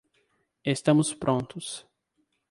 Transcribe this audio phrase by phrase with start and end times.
[0.75, 1.85] Estamos prontos